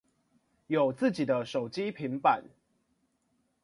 [0.65, 2.43] 有自己的手機平板